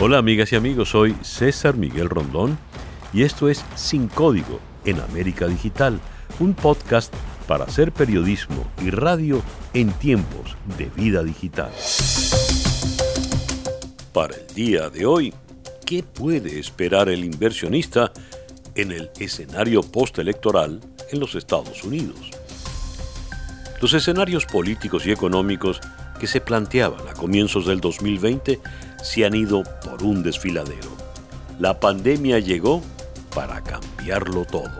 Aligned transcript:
Hola 0.00 0.18
amigas 0.18 0.52
y 0.52 0.56
amigos, 0.56 0.90
soy 0.90 1.16
César 1.22 1.76
Miguel 1.76 2.08
Rondón 2.08 2.56
y 3.12 3.24
esto 3.24 3.48
es 3.48 3.64
Sin 3.74 4.06
Código 4.06 4.60
en 4.84 5.00
América 5.00 5.48
Digital, 5.48 5.98
un 6.38 6.54
podcast 6.54 7.12
para 7.48 7.64
hacer 7.64 7.90
periodismo 7.90 8.64
y 8.80 8.90
radio 8.90 9.42
en 9.74 9.90
tiempos 9.90 10.56
de 10.78 10.84
vida 10.94 11.24
digital. 11.24 11.72
Para 14.12 14.36
el 14.36 14.46
día 14.54 14.88
de 14.88 15.04
hoy, 15.04 15.34
¿qué 15.84 16.04
puede 16.04 16.60
esperar 16.60 17.08
el 17.08 17.24
inversionista 17.24 18.12
en 18.76 18.92
el 18.92 19.10
escenario 19.18 19.82
postelectoral 19.82 20.80
en 21.10 21.18
los 21.18 21.34
Estados 21.34 21.82
Unidos? 21.82 22.30
Los 23.82 23.94
escenarios 23.94 24.46
políticos 24.46 25.08
y 25.08 25.10
económicos 25.10 25.80
que 26.20 26.28
se 26.28 26.40
planteaban 26.40 27.08
a 27.08 27.14
comienzos 27.14 27.66
del 27.66 27.80
2020 27.80 28.60
se 29.02 29.24
han 29.24 29.34
ido 29.34 29.62
por 29.84 30.02
un 30.02 30.22
desfiladero. 30.22 30.88
La 31.58 31.80
pandemia 31.80 32.38
llegó 32.38 32.82
para 33.34 33.62
cambiarlo 33.62 34.44
todo. 34.44 34.70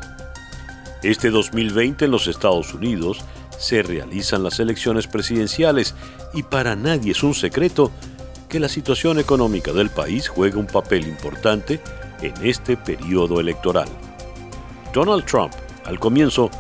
Este 1.02 1.30
2020 1.30 2.06
en 2.06 2.10
los 2.10 2.27
Estados 2.27 2.74
Unidos 2.74 3.24
se 3.58 3.82
realizan 3.82 4.42
las 4.42 4.60
elecciones 4.60 5.06
presidenciales 5.06 5.94
y 6.34 6.42
para 6.42 6.77
nadie 6.77 7.12
es 7.12 7.22
un 7.22 7.34
secreto 7.34 7.91
que 8.48 8.60
la 8.60 8.68
situación 8.68 9.18
económica 9.18 9.72
del 9.72 9.91
país 9.91 10.28
juega 10.28 10.58
un 10.58 10.66
papel 10.66 11.06
importante 11.06 11.80
en 12.22 12.34
este 12.42 12.77
periodo 12.77 13.41
electoral. 13.41 13.88
Donald 14.92 15.24
Trump, 15.24 15.52
al 15.84 15.98
comienzo, 15.98 16.50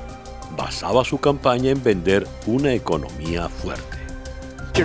basaba 0.56 1.04
su 1.04 1.18
campaña 1.18 1.70
en 1.70 1.82
vender 1.82 2.26
una 2.46 2.72
economía 2.72 3.48
fuerte. 3.48 3.97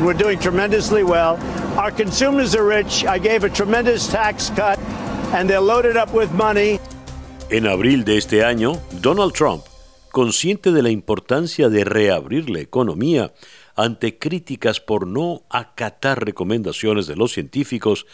We're 0.01 0.17
doing 0.17 0.39
tremendously 0.39 1.03
well. 1.03 1.37
Our 1.77 1.91
consumers 1.91 2.55
are 2.55 2.65
rich. 2.65 3.05
I 3.05 3.19
gave 3.19 3.43
a 3.43 3.49
tremendous 3.49 4.07
tax 4.07 4.49
cut 4.55 4.79
and 5.33 5.47
they're 5.47 5.61
loaded 5.61 5.97
up 5.97 6.13
with 6.13 6.31
money. 6.31 6.79
En 7.49 7.67
abril 7.67 8.03
de 8.03 8.17
este 8.17 8.43
año, 8.43 8.81
Donald 9.01 9.33
Trump, 9.33 9.63
consciente 10.11 10.71
de 10.71 10.81
la 10.81 10.89
importancia 10.89 11.69
de 11.69 11.83
reabrir 11.83 12.49
la 12.49 12.59
economía 12.59 13.33
ante 13.75 14.17
críticas 14.17 14.79
por 14.79 15.05
no 15.05 15.43
acatar 15.49 16.25
recomendaciones 16.25 17.05
de 17.05 17.15
los 17.15 17.33
científicos 17.33 18.07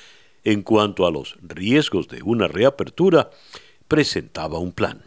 en 0.43 0.63
cuanto 0.63 1.07
a 1.07 1.11
los 1.11 1.37
riesgos 1.41 2.09
de 2.09 2.21
una 2.23 2.47
reapertura, 2.47 3.29
presentaba 3.87 4.59
un 4.59 4.73
plan. 4.73 5.03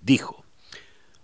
Dijo, 0.00 0.44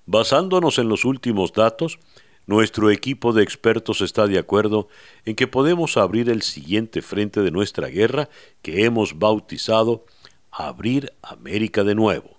basándonos 0.07 0.79
en 0.79 0.89
los 0.89 1.05
últimos 1.05 1.53
datos, 1.53 1.99
nuestro 2.47 2.91
equipo 2.91 3.33
de 3.33 3.43
expertos 3.43 4.01
está 4.01 4.27
de 4.27 4.39
acuerdo 4.39 4.89
en 5.25 5.35
que 5.35 5.47
podemos 5.47 5.97
abrir 5.97 6.29
el 6.29 6.43
siguiente 6.43 7.01
frente 7.01 7.41
de 7.41 7.51
nuestra 7.51 7.89
guerra 7.89 8.29
que 8.63 8.85
hemos 8.85 9.19
bautizado 9.19 10.05
Abrir 10.51 11.13
América 11.23 11.83
de 11.83 11.95
nuevo. 11.95 12.37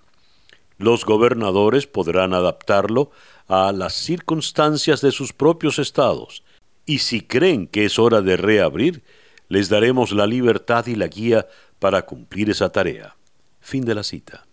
Los 0.78 1.06
gobernadores 1.06 1.88
podrán 1.88 2.33
adaptarlo 2.33 3.11
a 3.48 3.72
las 3.72 3.94
circunstancias 3.94 5.02
de 5.02 5.11
sus 5.11 5.33
propios 5.33 5.80
estados, 5.80 6.44
y 6.86 7.00
si 7.00 7.22
creen 7.22 7.67
que 7.67 7.86
es 7.86 8.00
hora 8.00 8.22
de 8.22 8.38
reabrir, 8.38 9.03
les 9.50 9.70
daremos 9.70 10.11
la 10.11 10.28
libertad 10.28 10.86
y 10.88 10.95
la 10.95 11.08
guía 11.08 11.48
para 11.80 12.03
cumplir 12.06 12.50
esa 12.50 12.72
tarea. 12.72 13.16
Fin 13.59 13.83
de 13.83 13.95
la 13.95 14.03
cita. 14.03 14.45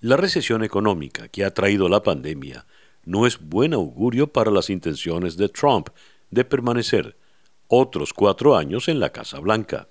La 0.00 0.16
recesión 0.16 0.64
económica 0.64 1.28
que 1.28 1.44
ha 1.44 1.52
traído 1.52 1.88
la 1.88 2.02
pandemia 2.02 2.64
no 3.04 3.26
es 3.26 3.38
buen 3.40 3.74
augurio 3.74 4.32
para 4.32 4.50
las 4.50 4.70
intenciones 4.70 5.36
de 5.36 5.48
Trump 5.48 5.88
de 6.30 6.44
permanecer 6.44 7.16
otros 7.68 8.12
cuatro 8.12 8.56
años 8.56 8.88
en 8.88 9.00
la 9.00 9.10
Casa 9.10 9.40
Blanca. 9.40 9.88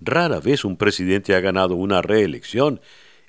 Rara 0.00 0.40
vez 0.40 0.64
un 0.64 0.76
presidente 0.76 1.34
ha 1.34 1.40
ganado 1.40 1.74
una 1.74 2.02
reelección 2.02 2.80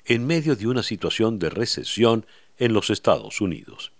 en 0.04 0.26
medio 0.26 0.56
de 0.56 0.66
una 0.66 0.82
situación 0.82 1.38
de 1.38 1.50
recesión 1.50 2.26
en 2.58 2.72
los 2.72 2.90
Estados 2.90 3.40
Unidos. 3.40 3.92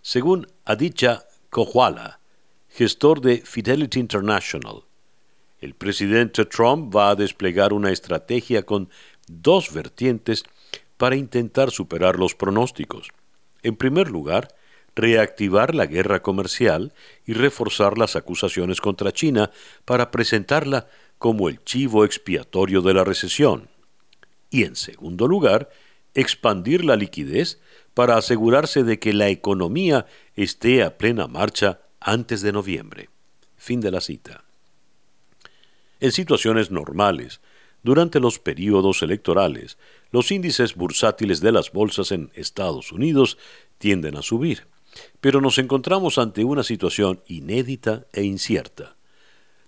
Según 0.00 0.46
Aditya 0.64 1.24
Kohwala, 1.50 2.20
gestor 2.68 3.20
de 3.20 3.38
Fidelity 3.38 3.98
International, 4.00 4.84
el 5.60 5.74
presidente 5.74 6.44
Trump 6.44 6.94
va 6.94 7.10
a 7.10 7.14
desplegar 7.14 7.72
una 7.72 7.90
estrategia 7.90 8.64
con 8.64 8.90
dos 9.26 9.72
vertientes 9.72 10.44
para 10.96 11.16
intentar 11.16 11.70
superar 11.70 12.18
los 12.18 12.34
pronósticos. 12.34 13.08
En 13.64 13.74
primer 13.76 14.10
lugar, 14.10 14.54
reactivar 14.94 15.74
la 15.74 15.86
guerra 15.86 16.22
comercial 16.22 16.92
y 17.26 17.32
reforzar 17.32 17.98
las 17.98 18.14
acusaciones 18.14 18.80
contra 18.80 19.10
China 19.10 19.50
para 19.84 20.12
presentarla 20.12 20.86
como 21.18 21.48
el 21.48 21.64
chivo 21.64 22.04
expiatorio 22.04 22.82
de 22.82 22.94
la 22.94 23.02
recesión. 23.02 23.68
Y 24.50 24.64
en 24.64 24.76
segundo 24.76 25.26
lugar, 25.26 25.70
expandir 26.14 26.84
la 26.84 26.94
liquidez 26.94 27.58
para 27.94 28.16
asegurarse 28.16 28.84
de 28.84 28.98
que 28.98 29.12
la 29.12 29.28
economía 29.28 30.06
esté 30.36 30.82
a 30.82 30.98
plena 30.98 31.26
marcha 31.26 31.80
antes 32.00 32.42
de 32.42 32.52
noviembre. 32.52 33.08
Fin 33.56 33.80
de 33.80 33.90
la 33.90 34.00
cita. 34.00 34.44
En 36.00 36.12
situaciones 36.12 36.70
normales, 36.70 37.40
durante 37.82 38.20
los 38.20 38.38
periodos 38.38 39.02
electorales, 39.02 39.78
los 40.14 40.30
índices 40.30 40.76
bursátiles 40.76 41.40
de 41.40 41.50
las 41.50 41.72
bolsas 41.72 42.12
en 42.12 42.30
Estados 42.36 42.92
Unidos 42.92 43.36
tienden 43.78 44.16
a 44.16 44.22
subir, 44.22 44.68
pero 45.20 45.40
nos 45.40 45.58
encontramos 45.58 46.18
ante 46.18 46.44
una 46.44 46.62
situación 46.62 47.20
inédita 47.26 48.06
e 48.12 48.22
incierta. 48.22 48.94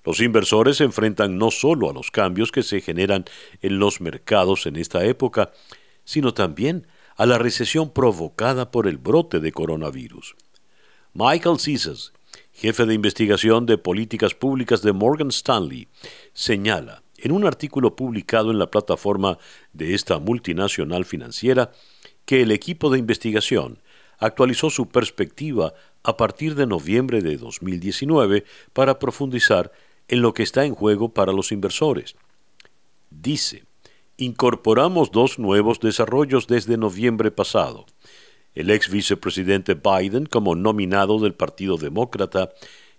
Los 0.05 0.21
inversores 0.21 0.77
se 0.77 0.85
enfrentan 0.85 1.37
no 1.37 1.51
solo 1.51 1.91
a 1.91 1.93
los 1.93 2.13
cambios 2.13 2.53
que 2.53 2.63
se 2.63 2.81
generan 2.81 3.25
en 3.61 3.81
los 3.81 4.01
mercados 4.01 4.67
en 4.67 4.77
esta 4.77 5.05
época, 5.05 5.51
sino 6.05 6.33
también 6.33 6.87
a 7.17 7.27
la 7.27 7.39
recesión 7.39 7.91
provocada 7.91 8.71
por 8.71 8.87
el 8.87 8.99
brote 8.99 9.41
de 9.41 9.51
coronavirus. 9.51 10.37
Michael 11.13 11.57
Caesars, 11.57 12.13
jefe 12.53 12.87
de 12.87 12.95
investigación 12.95 13.67
de 13.67 13.79
políticas 13.79 14.33
públicas 14.35 14.81
de 14.83 14.93
Morgan 14.93 15.31
Stanley, 15.31 15.89
señala 16.35 17.03
en 17.19 17.33
un 17.33 17.47
artículo 17.47 17.97
publicado 17.97 18.51
en 18.51 18.59
la 18.59 18.71
plataforma 18.71 19.39
de 19.73 19.95
esta 19.95 20.19
multinacional 20.19 21.05
financiera 21.05 21.73
que 22.25 22.43
el 22.43 22.51
equipo 22.51 22.91
de 22.91 22.99
investigación 22.99 23.79
actualizó 24.19 24.71
su 24.71 24.89
perspectiva 24.89 25.75
a 26.03 26.17
partir 26.17 26.55
de 26.55 26.67
noviembre 26.67 27.23
de 27.23 27.37
2019 27.37 28.45
para 28.73 28.99
profundizar 28.99 29.73
en 30.09 30.23
lo 30.23 30.35
que 30.35 30.43
está 30.43 30.65
en 30.65 30.75
juego 30.75 31.13
para 31.13 31.33
los 31.33 31.53
inversores. 31.53 32.17
Dice, 33.11 33.65
incorporamos 34.17 35.11
dos 35.11 35.39
nuevos 35.39 35.81
desarrollos 35.81 36.47
desde 36.47 36.77
noviembre 36.77 37.31
pasado. 37.31 37.87
El 38.55 38.71
ex 38.71 38.91
vicepresidente 38.91 39.75
Biden 39.75 40.27
como 40.27 40.55
nominado 40.55 41.19
del 41.19 41.35
Partido 41.35 41.77
Demócrata 41.77 42.51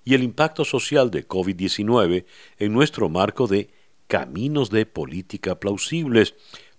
y 0.06 0.14
el 0.14 0.24
impacto 0.24 0.64
social 0.64 1.10
de 1.10 1.28
COVID-19 1.28 2.26
en 2.60 2.74
nuestro 2.74 3.10
marco 3.10 3.48
de 3.48 3.70
caminos 4.08 4.70
de 4.70 4.86
política 4.86 5.60
plausibles 5.60 6.34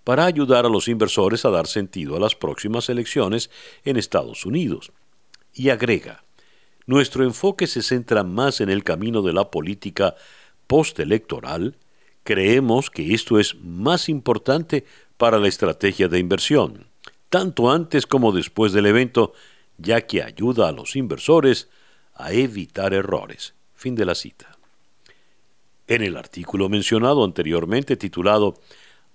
para 0.04 0.24
ayudar 0.24 0.64
a 0.64 0.70
los 0.70 0.88
inversores 0.88 1.44
a 1.44 1.50
dar 1.50 1.66
sentido 1.66 2.16
a 2.16 2.20
las 2.20 2.34
próximas 2.34 2.88
elecciones 2.88 3.50
en 3.84 3.96
Estados 3.96 4.46
Unidos. 4.46 4.92
Y 5.52 5.68
agrega, 5.68 6.24
nuestro 6.86 7.24
enfoque 7.24 7.66
se 7.66 7.82
centra 7.82 8.24
más 8.24 8.62
en 8.62 8.70
el 8.70 8.84
camino 8.84 9.20
de 9.20 9.34
la 9.34 9.50
política 9.50 10.14
postelectoral. 10.66 11.76
Creemos 12.24 12.90
que 12.90 13.12
esto 13.12 13.38
es 13.38 13.56
más 13.56 14.08
importante 14.08 14.86
para 15.18 15.38
la 15.38 15.48
estrategia 15.48 16.08
de 16.08 16.18
inversión, 16.18 16.86
tanto 17.28 17.70
antes 17.70 18.06
como 18.06 18.32
después 18.32 18.72
del 18.72 18.86
evento, 18.86 19.34
ya 19.76 20.06
que 20.06 20.22
ayuda 20.22 20.68
a 20.68 20.72
los 20.72 20.96
inversores 20.96 21.68
a 22.14 22.32
evitar 22.32 22.94
errores. 22.94 23.54
Fin 23.74 23.94
de 23.94 24.06
la 24.06 24.14
cita. 24.14 24.57
En 25.88 26.02
el 26.02 26.18
artículo 26.18 26.68
mencionado 26.68 27.24
anteriormente 27.24 27.96
titulado 27.96 28.60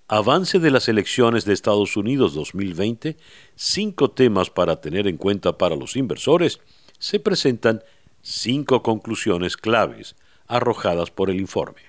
Avance 0.08 0.58
de 0.58 0.72
las 0.72 0.88
elecciones 0.88 1.44
de 1.44 1.54
Estados 1.54 1.96
Unidos 1.96 2.34
2020, 2.34 3.16
cinco 3.54 4.10
temas 4.10 4.50
para 4.50 4.80
tener 4.80 5.06
en 5.06 5.16
cuenta 5.16 5.56
para 5.56 5.76
los 5.76 5.94
inversores, 5.94 6.60
se 6.98 7.20
presentan 7.20 7.84
cinco 8.22 8.82
conclusiones 8.82 9.56
claves 9.56 10.16
arrojadas 10.48 11.12
por 11.12 11.30
el 11.30 11.38
informe. 11.38 11.80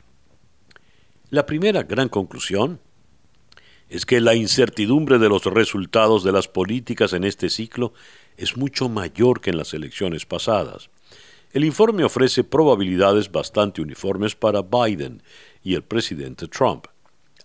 La 1.31 1.47
primera 1.47 1.81
gran 1.81 2.07
conclusión 2.07 2.79
es 3.89 4.05
que 4.05 4.21
la 4.21 4.35
incertidumbre 4.35 5.17
de 5.17 5.29
los 5.29 5.45
resultados 5.45 6.23
de 6.23 6.31
las 6.31 6.47
políticas 6.47 7.13
en 7.13 7.23
este 7.23 7.49
ciclo 7.49 7.93
es 8.38 8.55
mucho 8.55 8.88
mayor 8.88 9.41
que 9.41 9.49
en 9.49 9.57
las 9.57 9.73
elecciones 9.73 10.27
pasadas. 10.27 10.91
El 11.55 11.63
informe 11.63 12.03
ofrece 12.03 12.43
probabilidades 12.43 13.31
bastante 13.31 13.81
uniformes 13.81 14.35
para 14.35 14.61
Biden 14.61 15.23
y 15.63 15.75
el 15.75 15.83
presidente 15.83 16.49
Trump, 16.49 16.87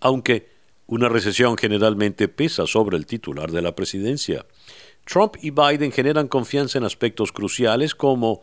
aunque 0.01 0.49
una 0.85 1.07
recesión 1.07 1.55
generalmente 1.55 2.27
pesa 2.27 2.67
sobre 2.67 2.97
el 2.97 3.05
titular 3.05 3.53
de 3.53 3.61
la 3.61 3.73
presidencia. 3.73 4.45
Trump 5.05 5.37
y 5.41 5.51
Biden 5.51 5.93
generan 5.93 6.27
confianza 6.27 6.77
en 6.77 6.83
aspectos 6.83 7.31
cruciales 7.31 7.95
como 7.95 8.41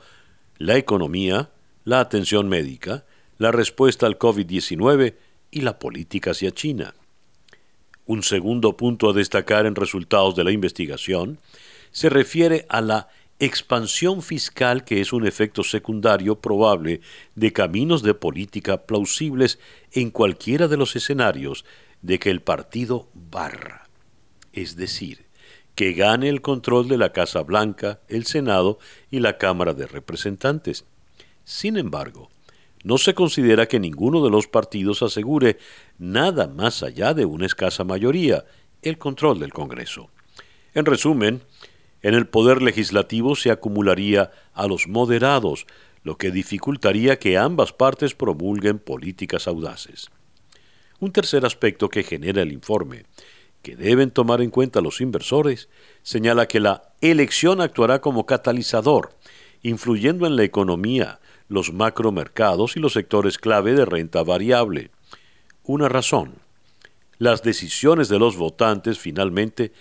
la 0.56 0.78
economía, 0.78 1.50
la 1.84 2.00
atención 2.00 2.48
médica, 2.48 3.04
la 3.36 3.52
respuesta 3.52 4.06
al 4.06 4.18
COVID-19 4.18 5.16
y 5.50 5.60
la 5.60 5.78
política 5.78 6.30
hacia 6.30 6.50
China. 6.50 6.94
Un 8.06 8.22
segundo 8.22 8.74
punto 8.74 9.10
a 9.10 9.12
destacar 9.12 9.66
en 9.66 9.74
resultados 9.74 10.34
de 10.34 10.44
la 10.44 10.50
investigación 10.50 11.38
se 11.90 12.08
refiere 12.08 12.64
a 12.70 12.80
la 12.80 13.08
expansión 13.40 14.22
fiscal 14.22 14.84
que 14.84 15.00
es 15.00 15.12
un 15.12 15.26
efecto 15.26 15.62
secundario 15.62 16.40
probable 16.40 17.00
de 17.34 17.52
caminos 17.52 18.02
de 18.02 18.14
política 18.14 18.86
plausibles 18.86 19.58
en 19.92 20.10
cualquiera 20.10 20.66
de 20.66 20.76
los 20.76 20.96
escenarios 20.96 21.64
de 22.02 22.18
que 22.18 22.30
el 22.30 22.40
partido 22.40 23.08
barra, 23.14 23.88
es 24.52 24.76
decir, 24.76 25.26
que 25.74 25.92
gane 25.92 26.28
el 26.28 26.40
control 26.40 26.88
de 26.88 26.98
la 26.98 27.12
Casa 27.12 27.42
Blanca, 27.42 28.00
el 28.08 28.26
Senado 28.26 28.80
y 29.10 29.20
la 29.20 29.38
Cámara 29.38 29.74
de 29.74 29.86
Representantes. 29.86 30.84
Sin 31.44 31.76
embargo, 31.76 32.30
no 32.82 32.98
se 32.98 33.14
considera 33.14 33.66
que 33.66 33.78
ninguno 33.78 34.24
de 34.24 34.30
los 34.30 34.48
partidos 34.48 35.02
asegure 35.02 35.58
nada 35.98 36.48
más 36.48 36.82
allá 36.82 37.14
de 37.14 37.24
una 37.24 37.46
escasa 37.46 37.84
mayoría, 37.84 38.44
el 38.82 38.98
control 38.98 39.38
del 39.38 39.52
Congreso. 39.52 40.10
En 40.74 40.84
resumen, 40.84 41.42
en 42.02 42.14
el 42.14 42.26
poder 42.26 42.62
legislativo 42.62 43.34
se 43.34 43.50
acumularía 43.50 44.30
a 44.52 44.66
los 44.66 44.86
moderados, 44.88 45.66
lo 46.02 46.16
que 46.16 46.30
dificultaría 46.30 47.18
que 47.18 47.36
ambas 47.36 47.72
partes 47.72 48.14
promulguen 48.14 48.78
políticas 48.78 49.48
audaces. 49.48 50.10
Un 51.00 51.12
tercer 51.12 51.44
aspecto 51.44 51.88
que 51.88 52.02
genera 52.02 52.42
el 52.42 52.52
informe, 52.52 53.04
que 53.62 53.76
deben 53.76 54.10
tomar 54.10 54.40
en 54.40 54.50
cuenta 54.50 54.80
los 54.80 55.00
inversores, 55.00 55.68
señala 56.02 56.46
que 56.46 56.60
la 56.60 56.94
elección 57.00 57.60
actuará 57.60 58.00
como 58.00 58.26
catalizador, 58.26 59.10
influyendo 59.62 60.26
en 60.26 60.36
la 60.36 60.44
economía, 60.44 61.20
los 61.48 61.72
macromercados 61.72 62.76
y 62.76 62.80
los 62.80 62.92
sectores 62.92 63.38
clave 63.38 63.74
de 63.74 63.84
renta 63.84 64.22
variable. 64.22 64.90
Una 65.64 65.88
razón. 65.88 66.36
Las 67.18 67.42
decisiones 67.42 68.08
de 68.08 68.18
los 68.18 68.36
votantes 68.36 68.98
finalmente 68.98 69.72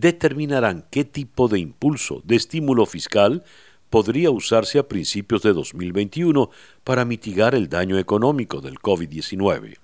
determinarán 0.00 0.86
qué 0.90 1.04
tipo 1.04 1.48
de 1.48 1.58
impulso 1.58 2.20
de 2.24 2.36
estímulo 2.36 2.84
fiscal 2.84 3.44
podría 3.88 4.30
usarse 4.30 4.78
a 4.78 4.88
principios 4.88 5.42
de 5.42 5.54
2021 5.54 6.50
para 6.84 7.06
mitigar 7.06 7.54
el 7.54 7.68
daño 7.68 7.98
económico 7.98 8.60
del 8.60 8.78
COVID-19. 8.78 9.78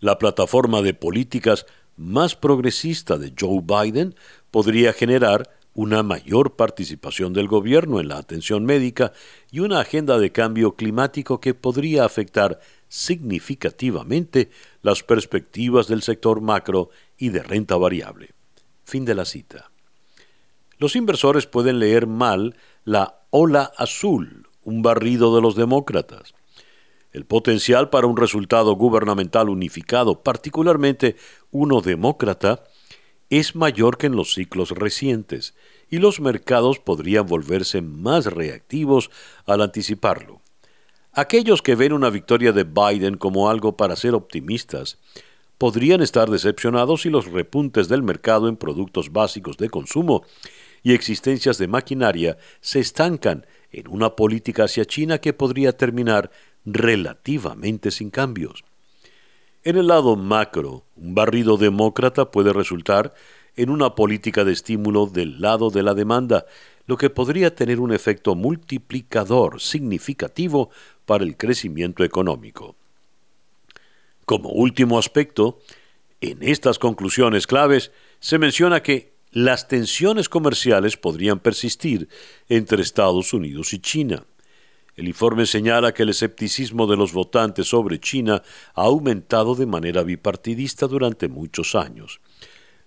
La 0.00 0.18
plataforma 0.18 0.82
de 0.82 0.92
políticas 0.92 1.64
más 1.96 2.36
progresista 2.36 3.16
de 3.16 3.32
Joe 3.38 3.62
Biden 3.62 4.14
podría 4.50 4.92
generar 4.92 5.50
una 5.72 6.02
mayor 6.02 6.56
participación 6.56 7.32
del 7.32 7.48
gobierno 7.48 7.98
en 8.00 8.08
la 8.08 8.18
atención 8.18 8.66
médica 8.66 9.12
y 9.50 9.60
una 9.60 9.80
agenda 9.80 10.18
de 10.18 10.32
cambio 10.32 10.74
climático 10.74 11.40
que 11.40 11.54
podría 11.54 12.04
afectar 12.04 12.60
significativamente 12.88 14.50
las 14.82 15.02
perspectivas 15.02 15.86
del 15.86 16.02
sector 16.02 16.42
macro 16.42 16.90
y 17.16 17.30
de 17.30 17.42
renta 17.42 17.76
variable. 17.76 18.35
Fin 18.86 19.04
de 19.04 19.16
la 19.16 19.24
cita. 19.24 19.72
Los 20.78 20.94
inversores 20.94 21.48
pueden 21.48 21.80
leer 21.80 22.06
mal 22.06 22.56
la 22.84 23.18
ola 23.30 23.72
azul, 23.76 24.48
un 24.62 24.80
barrido 24.80 25.34
de 25.34 25.42
los 25.42 25.56
demócratas. 25.56 26.34
El 27.10 27.24
potencial 27.24 27.90
para 27.90 28.06
un 28.06 28.16
resultado 28.16 28.76
gubernamental 28.76 29.48
unificado, 29.48 30.22
particularmente 30.22 31.16
uno 31.50 31.80
demócrata, 31.80 32.62
es 33.28 33.56
mayor 33.56 33.98
que 33.98 34.06
en 34.06 34.14
los 34.14 34.34
ciclos 34.34 34.70
recientes, 34.70 35.56
y 35.90 35.98
los 35.98 36.20
mercados 36.20 36.78
podrían 36.78 37.26
volverse 37.26 37.82
más 37.82 38.26
reactivos 38.26 39.10
al 39.46 39.62
anticiparlo. 39.62 40.42
Aquellos 41.12 41.60
que 41.60 41.74
ven 41.74 41.92
una 41.92 42.10
victoria 42.10 42.52
de 42.52 42.62
Biden 42.62 43.16
como 43.16 43.50
algo 43.50 43.76
para 43.76 43.96
ser 43.96 44.14
optimistas 44.14 44.98
podrían 45.58 46.02
estar 46.02 46.30
decepcionados 46.30 47.02
si 47.02 47.10
los 47.10 47.26
repuntes 47.26 47.88
del 47.88 48.02
mercado 48.02 48.48
en 48.48 48.56
productos 48.56 49.12
básicos 49.12 49.56
de 49.56 49.70
consumo 49.70 50.24
y 50.82 50.92
existencias 50.92 51.58
de 51.58 51.68
maquinaria 51.68 52.38
se 52.60 52.80
estancan 52.80 53.46
en 53.72 53.88
una 53.88 54.16
política 54.16 54.64
hacia 54.64 54.84
China 54.84 55.18
que 55.18 55.32
podría 55.32 55.76
terminar 55.76 56.30
relativamente 56.64 57.90
sin 57.90 58.10
cambios. 58.10 58.64
En 59.64 59.76
el 59.76 59.88
lado 59.88 60.14
macro, 60.16 60.84
un 60.96 61.14
barrido 61.14 61.56
demócrata 61.56 62.30
puede 62.30 62.52
resultar 62.52 63.14
en 63.56 63.70
una 63.70 63.94
política 63.94 64.44
de 64.44 64.52
estímulo 64.52 65.06
del 65.06 65.40
lado 65.40 65.70
de 65.70 65.82
la 65.82 65.94
demanda, 65.94 66.46
lo 66.86 66.96
que 66.96 67.10
podría 67.10 67.54
tener 67.54 67.80
un 67.80 67.92
efecto 67.92 68.34
multiplicador 68.34 69.60
significativo 69.60 70.70
para 71.04 71.24
el 71.24 71.36
crecimiento 71.36 72.04
económico. 72.04 72.76
Como 74.26 74.50
último 74.50 74.98
aspecto, 74.98 75.60
en 76.20 76.42
estas 76.42 76.80
conclusiones 76.80 77.46
claves 77.46 77.92
se 78.18 78.38
menciona 78.38 78.82
que 78.82 79.14
las 79.30 79.68
tensiones 79.68 80.28
comerciales 80.28 80.96
podrían 80.96 81.38
persistir 81.38 82.08
entre 82.48 82.82
Estados 82.82 83.32
Unidos 83.32 83.72
y 83.72 83.78
China. 83.78 84.24
El 84.96 85.06
informe 85.06 85.46
señala 85.46 85.94
que 85.94 86.02
el 86.02 86.08
escepticismo 86.08 86.88
de 86.88 86.96
los 86.96 87.12
votantes 87.12 87.68
sobre 87.68 88.00
China 88.00 88.42
ha 88.74 88.82
aumentado 88.82 89.54
de 89.54 89.66
manera 89.66 90.02
bipartidista 90.02 90.88
durante 90.88 91.28
muchos 91.28 91.76
años. 91.76 92.20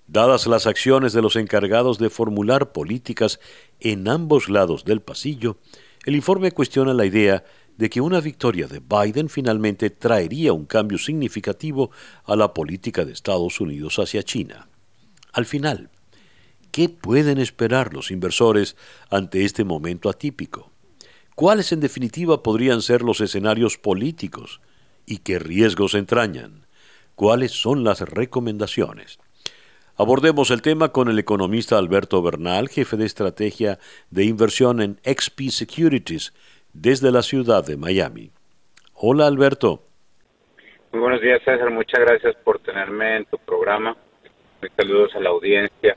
Dadas 0.07 0.45
las 0.45 0.67
acciones 0.67 1.13
de 1.13 1.21
los 1.21 1.37
encargados 1.37 1.99
de 1.99 2.09
formular 2.09 2.73
políticas 2.73 3.39
en 3.79 4.09
ambos 4.09 4.49
lados 4.49 4.83
del 4.83 5.01
pasillo, 5.01 5.57
el 6.05 6.15
informe 6.15 6.51
cuestiona 6.51 6.93
la 6.93 7.05
idea 7.05 7.43
de 7.79 7.89
que 7.89 8.01
una 8.01 8.19
victoria 8.19 8.67
de 8.67 8.81
Biden 8.81 9.29
finalmente 9.29 9.89
traería 9.89 10.51
un 10.51 10.65
cambio 10.65 10.97
significativo 10.97 11.91
a 12.25 12.35
la 12.35 12.53
política 12.53 13.05
de 13.05 13.13
Estados 13.13 13.61
Unidos 13.61 13.99
hacia 13.99 14.21
China. 14.21 14.67
Al 15.31 15.45
final, 15.45 15.89
¿qué 16.71 16.89
pueden 16.89 17.37
esperar 17.37 17.93
los 17.93 18.11
inversores 18.11 18.75
ante 19.09 19.45
este 19.45 19.63
momento 19.63 20.09
atípico? 20.09 20.73
¿Cuáles 21.35 21.71
en 21.71 21.79
definitiva 21.79 22.43
podrían 22.43 22.81
ser 22.81 23.01
los 23.01 23.21
escenarios 23.21 23.77
políticos 23.77 24.59
y 25.05 25.19
qué 25.19 25.39
riesgos 25.39 25.93
entrañan? 25.93 26.67
¿Cuáles 27.15 27.53
son 27.53 27.85
las 27.85 28.01
recomendaciones? 28.01 29.19
Abordemos 29.95 30.51
el 30.51 30.61
tema 30.61 30.91
con 30.93 31.07
el 31.07 31.17
economista 31.17 31.77
Alberto 31.77 32.21
Bernal, 32.21 32.67
jefe 32.67 32.97
de 32.97 33.05
estrategia 33.05 33.79
de 34.09 34.25
inversión 34.25 34.81
en 34.81 34.99
XP 35.05 35.49
Securities, 35.49 36.33
desde 36.73 37.11
la 37.11 37.21
ciudad 37.21 37.65
de 37.65 37.77
Miami. 37.77 38.31
Hola 38.93 39.27
Alberto. 39.27 39.83
Muy 40.91 41.01
buenos 41.01 41.21
días 41.21 41.41
César, 41.45 41.69
muchas 41.71 41.99
gracias 41.99 42.35
por 42.43 42.59
tenerme 42.59 43.17
en 43.17 43.25
tu 43.25 43.37
programa. 43.37 43.95
saludos 44.75 45.11
a 45.15 45.19
la 45.19 45.29
audiencia. 45.29 45.95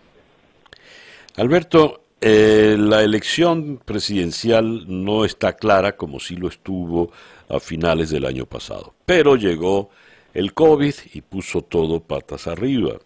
Alberto, 1.36 2.02
eh, 2.20 2.76
la 2.78 3.02
elección 3.02 3.78
presidencial 3.84 4.84
no 4.86 5.24
está 5.24 5.54
clara 5.54 5.96
como 5.96 6.20
si 6.20 6.36
lo 6.36 6.48
estuvo 6.48 7.10
a 7.48 7.58
finales 7.58 8.10
del 8.10 8.26
año 8.26 8.46
pasado, 8.46 8.94
pero 9.06 9.36
llegó 9.36 9.90
el 10.34 10.54
COVID 10.54 10.94
y 11.14 11.20
puso 11.22 11.62
todo 11.62 12.00
patas 12.00 12.46
arriba. 12.46 12.98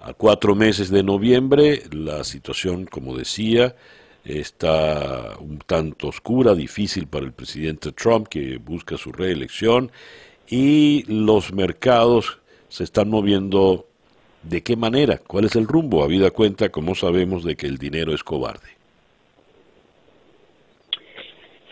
A 0.00 0.12
cuatro 0.12 0.54
meses 0.54 0.90
de 0.90 1.02
noviembre, 1.02 1.82
la 1.90 2.24
situación, 2.24 2.84
como 2.84 3.16
decía, 3.16 3.74
está 4.26 5.36
un 5.38 5.58
tanto 5.58 6.08
oscura, 6.08 6.54
difícil 6.54 7.06
para 7.06 7.24
el 7.24 7.32
presidente 7.32 7.92
Trump 7.92 8.28
que 8.28 8.58
busca 8.58 8.96
su 8.96 9.12
reelección 9.12 9.92
y 10.48 11.04
los 11.08 11.52
mercados 11.52 12.40
se 12.68 12.84
están 12.84 13.08
moviendo 13.08 13.86
de 14.42 14.62
qué 14.62 14.76
manera, 14.76 15.18
cuál 15.18 15.44
es 15.44 15.56
el 15.56 15.66
rumbo, 15.66 16.04
habida 16.04 16.30
cuenta, 16.30 16.68
como 16.68 16.94
sabemos, 16.94 17.44
de 17.44 17.56
que 17.56 17.66
el 17.66 17.78
dinero 17.78 18.12
es 18.12 18.22
cobarde. 18.22 18.68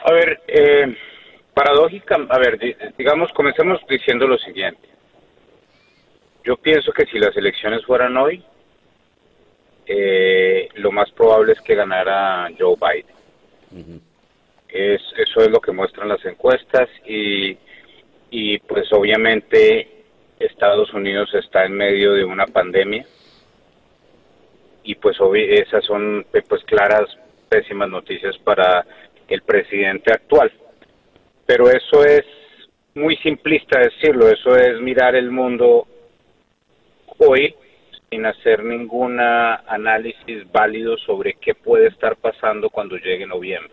A 0.04 0.12
ver, 0.12 0.42
eh, 0.48 0.96
paradójica, 1.54 2.16
a 2.28 2.38
ver, 2.38 2.58
digamos, 2.98 3.32
comencemos 3.32 3.80
diciendo 3.88 4.26
lo 4.26 4.38
siguiente. 4.38 4.88
Yo 6.44 6.56
pienso 6.56 6.92
que 6.92 7.06
si 7.06 7.18
las 7.18 7.34
elecciones 7.36 7.84
fueran 7.86 8.16
hoy, 8.16 8.44
eh, 9.86 10.23
lo 10.74 10.92
más 10.92 11.10
probable 11.12 11.52
es 11.52 11.60
que 11.60 11.74
ganara 11.74 12.48
Joe 12.58 12.76
Biden. 12.76 14.00
es, 14.68 15.02
eso 15.16 15.40
es 15.40 15.50
lo 15.50 15.60
que 15.60 15.72
muestran 15.72 16.08
las 16.08 16.24
encuestas 16.24 16.88
y, 17.06 17.56
y 18.30 18.58
pues 18.58 18.92
obviamente 18.92 19.88
Estados 20.38 20.92
Unidos 20.92 21.32
está 21.34 21.64
en 21.64 21.72
medio 21.72 22.12
de 22.12 22.24
una 22.24 22.46
pandemia 22.46 23.06
y 24.82 24.94
pues 24.96 25.16
esas 25.32 25.84
son 25.84 26.26
pues 26.30 26.62
claras 26.64 27.08
pésimas 27.48 27.88
noticias 27.88 28.36
para 28.38 28.84
el 29.28 29.42
presidente 29.42 30.12
actual. 30.12 30.52
Pero 31.46 31.70
eso 31.70 32.04
es 32.04 32.24
muy 32.94 33.16
simplista 33.16 33.80
decirlo, 33.80 34.28
eso 34.28 34.54
es 34.56 34.80
mirar 34.80 35.14
el 35.14 35.30
mundo 35.30 35.86
hoy 37.18 37.54
sin 38.14 38.26
hacer 38.26 38.62
ningún 38.62 39.18
análisis 39.18 40.50
válido 40.52 40.96
sobre 40.98 41.34
qué 41.34 41.52
puede 41.52 41.88
estar 41.88 42.14
pasando 42.14 42.70
cuando 42.70 42.96
llegue 42.96 43.26
noviembre. 43.26 43.72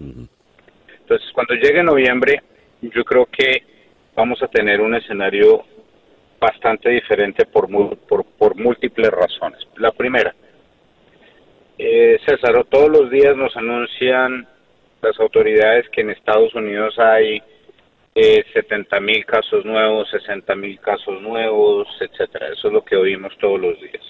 Entonces, 0.00 1.30
cuando 1.32 1.54
llegue 1.54 1.80
noviembre, 1.84 2.42
yo 2.80 3.04
creo 3.04 3.26
que 3.26 3.62
vamos 4.16 4.42
a 4.42 4.48
tener 4.48 4.80
un 4.80 4.96
escenario 4.96 5.62
bastante 6.40 6.90
diferente 6.90 7.46
por, 7.46 7.68
por, 8.08 8.24
por 8.24 8.56
múltiples 8.56 9.08
razones. 9.08 9.60
La 9.76 9.92
primera, 9.92 10.34
eh, 11.78 12.18
César, 12.26 12.64
todos 12.68 12.90
los 12.90 13.08
días 13.08 13.36
nos 13.36 13.56
anuncian 13.56 14.48
las 15.00 15.20
autoridades 15.20 15.88
que 15.90 16.00
en 16.00 16.10
Estados 16.10 16.52
Unidos 16.56 16.98
hay 16.98 17.40
eh, 18.14 18.44
70 18.52 19.00
mil 19.00 19.24
casos 19.24 19.64
nuevos, 19.64 20.10
60 20.10 20.54
mil 20.56 20.80
casos 20.80 21.20
nuevos, 21.22 21.88
etcétera. 22.00 22.48
Eso 22.48 22.68
es 22.68 22.72
lo 22.72 22.84
que 22.84 22.96
oímos 22.96 23.36
todos 23.38 23.60
los 23.60 23.80
días 23.80 24.04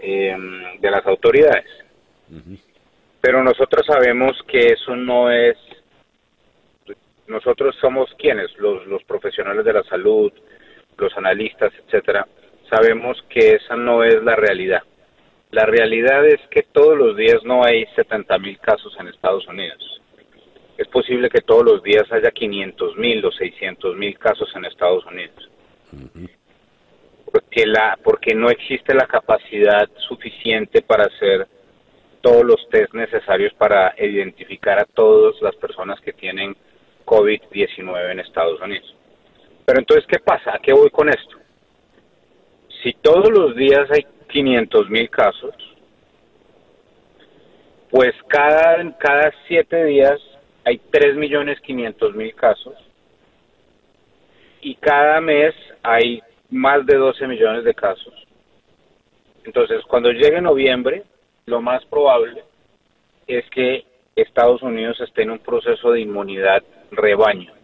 em, 0.00 0.80
de 0.80 0.90
las 0.90 1.04
autoridades. 1.06 1.66
Pero 3.20 3.42
nosotros 3.42 3.86
sabemos 3.86 4.32
que 4.46 4.72
eso 4.72 4.94
no 4.94 5.30
es. 5.30 5.56
Nosotros 7.26 7.76
somos 7.80 8.14
quienes, 8.18 8.56
los, 8.58 8.86
los 8.86 9.02
profesionales 9.04 9.64
de 9.64 9.72
la 9.72 9.82
salud, 9.84 10.32
los 10.96 11.16
analistas, 11.16 11.72
etcétera. 11.84 12.26
Sabemos 12.70 13.22
que 13.28 13.56
esa 13.56 13.76
no 13.76 14.04
es 14.04 14.22
la 14.22 14.36
realidad. 14.36 14.82
La 15.50 15.64
realidad 15.64 16.26
es 16.26 16.40
que 16.50 16.62
todos 16.72 16.96
los 16.96 17.16
días 17.16 17.42
no 17.44 17.64
hay 17.64 17.86
70 17.96 18.38
mil 18.38 18.58
casos 18.58 18.94
en 19.00 19.08
Estados 19.08 19.46
Unidos 19.48 19.97
es 20.78 20.86
posible 20.86 21.28
que 21.28 21.40
todos 21.40 21.64
los 21.64 21.82
días 21.82 22.10
haya 22.12 22.30
500 22.30 22.96
mil 22.96 23.24
o 23.26 23.32
600 23.32 23.96
mil 23.96 24.16
casos 24.16 24.48
en 24.54 24.64
Estados 24.64 25.04
Unidos. 25.06 25.50
Porque, 27.24 27.66
la, 27.66 27.98
porque 28.02 28.32
no 28.32 28.48
existe 28.48 28.94
la 28.94 29.06
capacidad 29.06 29.88
suficiente 30.08 30.80
para 30.82 31.06
hacer 31.06 31.48
todos 32.20 32.44
los 32.44 32.68
test 32.70 32.94
necesarios 32.94 33.52
para 33.54 33.92
identificar 33.98 34.78
a 34.78 34.84
todas 34.84 35.34
las 35.42 35.56
personas 35.56 36.00
que 36.00 36.12
tienen 36.12 36.56
COVID-19 37.04 38.12
en 38.12 38.20
Estados 38.20 38.60
Unidos. 38.60 38.94
Pero 39.66 39.80
entonces, 39.80 40.06
¿qué 40.06 40.20
pasa? 40.20 40.54
¿A 40.54 40.60
qué 40.60 40.72
voy 40.72 40.90
con 40.90 41.08
esto? 41.08 41.38
Si 42.84 42.92
todos 43.02 43.30
los 43.30 43.56
días 43.56 43.90
hay 43.90 44.06
500 44.28 44.90
mil 44.90 45.10
casos, 45.10 45.54
pues 47.90 48.12
cada, 48.28 48.96
cada 48.98 49.32
siete 49.48 49.84
días 49.84 50.20
hay 50.68 50.78
3.500.000 50.92 52.34
casos 52.34 52.74
y 54.60 54.74
cada 54.74 55.18
mes 55.22 55.54
hay 55.82 56.20
más 56.50 56.84
de 56.84 56.96
12 56.96 57.26
millones 57.26 57.64
de 57.64 57.72
casos. 57.72 58.12
Entonces, 59.44 59.82
cuando 59.88 60.10
llegue 60.10 60.42
noviembre, 60.42 61.04
lo 61.46 61.62
más 61.62 61.82
probable 61.86 62.44
es 63.26 63.48
que 63.48 63.86
Estados 64.14 64.60
Unidos 64.62 65.00
esté 65.00 65.22
en 65.22 65.30
un 65.30 65.38
proceso 65.38 65.90
de 65.92 66.02
inmunidad 66.02 66.62
rebaño. 66.90 67.54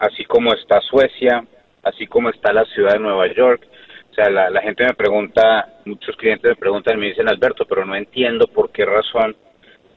Así 0.00 0.24
como 0.24 0.52
está 0.52 0.80
Suecia, 0.80 1.46
así 1.84 2.08
como 2.08 2.30
está 2.30 2.52
la 2.52 2.64
ciudad 2.64 2.94
de 2.94 2.98
Nueva 2.98 3.32
York. 3.32 3.68
O 4.10 4.14
sea, 4.14 4.28
la, 4.30 4.50
la 4.50 4.62
gente 4.62 4.84
me 4.84 4.94
pregunta, 4.94 5.74
muchos 5.84 6.16
clientes 6.16 6.50
me 6.50 6.56
preguntan 6.56 6.98
me 6.98 7.06
dicen, 7.06 7.28
Alberto, 7.28 7.66
pero 7.66 7.84
no 7.84 7.94
entiendo 7.94 8.48
por 8.48 8.72
qué 8.72 8.84
razón 8.84 9.36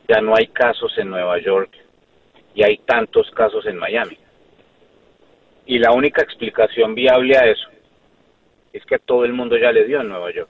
ya 0.08 0.22
no 0.22 0.36
hay 0.36 0.48
casos 0.48 0.98
en 0.98 1.10
Nueva 1.10 1.40
York 1.40 1.72
y 2.54 2.64
hay 2.64 2.78
tantos 2.80 3.30
casos 3.32 3.66
en 3.66 3.78
Miami. 3.78 4.18
Y 5.66 5.80
la 5.80 5.92
única 5.92 6.22
explicación 6.22 6.94
viable 6.94 7.38
a 7.38 7.46
eso 7.46 7.68
es 8.72 8.86
que 8.86 9.00
todo 9.00 9.26
el 9.26 9.34
mundo 9.34 9.58
ya 9.58 9.72
le 9.72 9.86
dio 9.86 10.02
en 10.02 10.10
Nueva 10.10 10.32
York. 10.32 10.50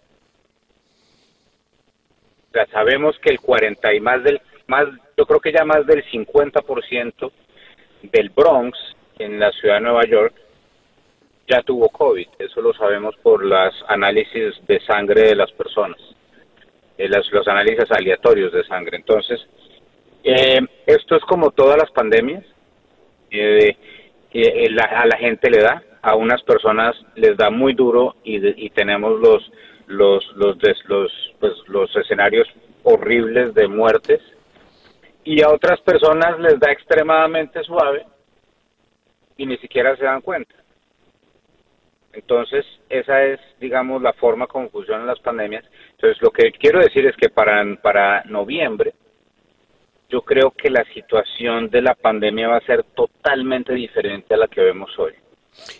O 2.50 2.54
sea, 2.54 2.66
sabemos 2.68 3.18
que 3.20 3.30
el 3.30 3.40
40 3.40 3.94
y 3.94 4.00
más 4.00 4.24
del, 4.24 4.42
más, 4.68 4.86
yo 5.18 5.26
creo 5.26 5.40
que 5.40 5.52
ya 5.52 5.64
más 5.64 5.86
del 5.86 6.04
50% 6.06 7.32
del 8.04 8.30
Bronx 8.30 8.78
en 9.20 9.40
la 9.40 9.52
ciudad 9.52 9.76
de 9.76 9.82
Nueva 9.82 10.06
York 10.06 10.34
ya 11.48 11.62
tuvo 11.62 11.90
COVID. 11.90 12.28
Eso 12.40 12.62
lo 12.62 12.74
sabemos 12.74 13.16
por 13.18 13.44
los 13.44 13.74
análisis 13.88 14.56
de 14.66 14.80
sangre 14.82 15.22
de 15.22 15.36
las 15.36 15.52
personas. 15.52 16.00
Eh, 16.98 17.10
los, 17.10 17.48
análisis 17.48 17.92
aleatorios 17.92 18.54
de 18.54 18.64
sangre. 18.64 18.98
Entonces, 18.98 19.40
eh, 20.24 20.62
esto 20.86 21.16
es 21.18 21.24
como 21.24 21.52
todas 21.52 21.78
las 21.78 21.92
pandemias, 21.92 22.44
eh, 23.32 23.76
a 24.80 25.06
la 25.06 25.18
gente 25.18 25.50
le 25.50 25.62
da, 25.62 25.84
a 26.02 26.16
unas 26.16 26.42
personas 26.44 26.96
les 27.16 27.36
da 27.38 27.50
muy 27.50 27.74
duro 27.74 28.16
y, 28.24 28.70
tenemos 28.70 29.20
los 29.20 29.52
los 29.88 30.26
los, 30.36 30.58
los, 30.88 31.12
pues, 31.40 31.54
los 31.68 31.96
escenarios 31.96 32.48
horribles 32.84 33.54
de 33.54 33.68
muertes 33.68 34.22
y 35.24 35.42
a 35.42 35.50
otras 35.50 35.80
personas 35.82 36.40
les 36.40 36.60
da 36.60 36.72
extremadamente 36.72 37.64
suave 37.64 38.06
y 39.38 39.46
ni 39.46 39.58
siquiera 39.58 39.96
se 39.96 40.06
dan 40.06 40.22
cuenta. 40.22 40.56
Entonces, 42.16 42.66
esa 42.90 43.24
es, 43.24 43.40
digamos, 43.60 44.02
la 44.02 44.14
forma 44.14 44.48
como 44.48 44.70
funcionan 44.70 45.06
las 45.06 45.20
pandemias. 45.20 45.66
Entonces, 45.92 46.22
lo 46.22 46.32
que 46.32 46.52
quiero 46.54 46.80
decir 46.80 47.06
es 47.06 47.16
que 47.18 47.30
para, 47.30 47.64
para 47.82 48.24
noviembre, 48.24 48.94
yo 50.10 50.22
creo 50.22 50.52
que 50.52 50.70
la 50.70 50.86
situación 50.94 51.70
de 51.70 51.82
la 51.82 51.94
pandemia 51.94 52.48
va 52.48 52.58
a 52.58 52.66
ser 52.66 52.84
totalmente 52.96 53.74
diferente 53.74 54.34
a 54.34 54.38
la 54.38 54.48
que 54.48 54.62
vemos 54.62 54.90
hoy. 54.98 55.14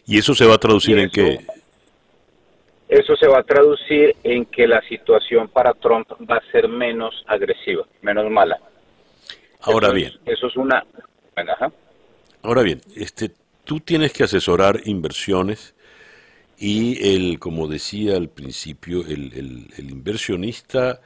¿Y 0.06 0.18
eso 0.18 0.34
se 0.34 0.46
va 0.46 0.56
a 0.56 0.58
traducir 0.58 0.98
en 1.00 1.10
qué? 1.10 1.40
Eso 2.90 3.16
se 3.16 3.28
va 3.28 3.40
a 3.40 3.44
traducir 3.44 4.16
en 4.24 4.46
que 4.46 4.68
la 4.68 4.82
situación 4.82 5.48
para 5.48 5.74
Trump 5.74 6.08
va 6.30 6.38
a 6.38 6.52
ser 6.52 6.68
menos 6.68 7.24
agresiva, 7.28 7.86
menos 8.02 8.30
mala. 8.30 8.60
Ahora 9.62 9.92
bien. 9.92 10.12
eso 10.26 10.48
es 10.48 10.56
una... 10.56 10.86
Ahora 12.44 12.62
bien, 12.62 12.80
este, 12.96 13.32
tú 13.64 13.80
tienes 13.80 14.14
que 14.14 14.24
asesorar 14.24 14.82
inversiones 14.86 15.75
y 16.58 17.16
el, 17.16 17.40
como 17.40 17.68
decía 17.68 18.16
al 18.16 18.30
principio, 18.30 19.02
el, 19.06 19.68
inversionista 19.78 21.02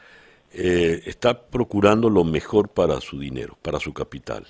eh, 0.53 1.01
está 1.05 1.41
procurando 1.47 2.09
lo 2.09 2.23
mejor 2.23 2.69
para 2.69 3.01
su 3.01 3.19
dinero, 3.19 3.57
para 3.61 3.79
su 3.79 3.93
capital. 3.93 4.45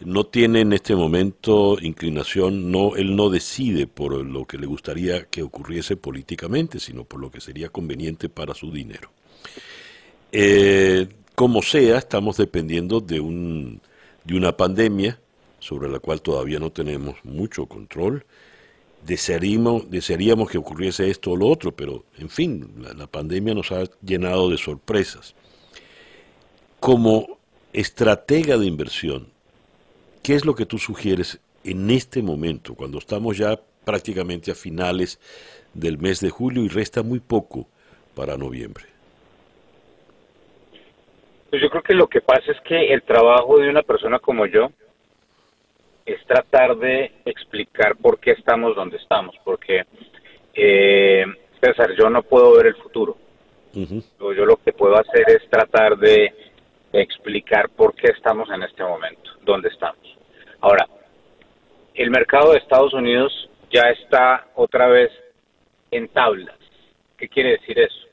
No 0.00 0.24
tiene 0.24 0.60
en 0.60 0.72
este 0.72 0.94
momento 0.94 1.76
inclinación, 1.80 2.70
no, 2.70 2.96
él 2.96 3.16
no 3.16 3.28
decide 3.28 3.86
por 3.86 4.24
lo 4.24 4.46
que 4.46 4.56
le 4.56 4.66
gustaría 4.66 5.24
que 5.24 5.42
ocurriese 5.42 5.96
políticamente, 5.96 6.80
sino 6.80 7.04
por 7.04 7.20
lo 7.20 7.30
que 7.30 7.40
sería 7.40 7.68
conveniente 7.68 8.28
para 8.28 8.54
su 8.54 8.72
dinero. 8.72 9.10
Eh, 10.32 11.08
como 11.34 11.60
sea, 11.60 11.98
estamos 11.98 12.36
dependiendo 12.36 13.00
de, 13.00 13.20
un, 13.20 13.80
de 14.24 14.36
una 14.36 14.56
pandemia 14.56 15.18
sobre 15.58 15.90
la 15.90 15.98
cual 15.98 16.22
todavía 16.22 16.58
no 16.58 16.70
tenemos 16.70 17.16
mucho 17.24 17.66
control 17.66 18.24
desearíamos, 19.02 19.90
desearíamos 19.90 20.50
que 20.50 20.58
ocurriese 20.58 21.10
esto 21.10 21.32
o 21.32 21.36
lo 21.36 21.46
otro, 21.46 21.72
pero 21.72 22.04
en 22.18 22.28
fin, 22.28 22.84
la, 22.96 23.06
pandemia 23.06 23.54
nos 23.54 23.72
ha 23.72 23.84
llenado 24.04 24.50
de 24.50 24.56
sorpresas. 24.56 25.34
Como 26.78 27.38
estratega 27.72 28.56
de 28.56 28.66
inversión, 28.66 29.28
¿qué 30.22 30.34
es 30.34 30.44
lo 30.44 30.54
que 30.54 30.66
tú 30.66 30.78
sugieres 30.78 31.40
en 31.64 31.90
este 31.90 32.22
momento, 32.22 32.74
cuando 32.74 32.98
estamos 32.98 33.36
ya 33.36 33.58
prácticamente 33.84 34.50
a 34.50 34.54
finales 34.54 35.18
del 35.74 35.98
mes 35.98 36.20
de 36.20 36.30
julio 36.30 36.64
y 36.64 36.68
resta 36.68 37.02
muy 37.02 37.20
poco 37.20 37.66
para 38.14 38.36
noviembre? 38.36 38.84
Pues 41.50 41.60
yo 41.60 41.68
creo 41.68 41.82
que 41.82 41.94
lo 41.94 42.06
que 42.06 42.20
pasa 42.20 42.52
es 42.52 42.60
que 42.60 42.92
el 42.92 43.02
trabajo 43.02 43.58
de 43.58 43.68
una 43.68 43.82
persona 43.82 44.20
como 44.20 44.46
yo, 44.46 44.70
es 46.12 46.24
tratar 46.26 46.76
de 46.76 47.12
explicar 47.24 47.96
por 47.96 48.18
qué 48.18 48.32
estamos 48.32 48.74
donde 48.74 48.96
estamos, 48.96 49.36
porque 49.44 49.84
eh, 50.54 51.24
César, 51.60 51.90
yo 51.96 52.08
no 52.10 52.22
puedo 52.22 52.56
ver 52.56 52.66
el 52.66 52.76
futuro. 52.76 53.16
Yo 53.72 54.44
lo 54.46 54.56
que 54.56 54.72
puedo 54.72 54.96
hacer 54.96 55.24
es 55.28 55.48
tratar 55.48 55.96
de 55.96 56.34
explicar 56.92 57.68
por 57.70 57.94
qué 57.94 58.08
estamos 58.08 58.48
en 58.50 58.62
este 58.62 58.82
momento, 58.82 59.30
dónde 59.42 59.68
estamos. 59.68 60.00
Ahora, 60.60 60.88
el 61.94 62.10
mercado 62.10 62.52
de 62.52 62.58
Estados 62.58 62.92
Unidos 62.94 63.48
ya 63.70 63.82
está 63.90 64.48
otra 64.56 64.88
vez 64.88 65.10
en 65.90 66.08
tablas. 66.08 66.56
¿Qué 67.16 67.28
quiere 67.28 67.50
decir 67.52 67.78
eso? 67.78 68.08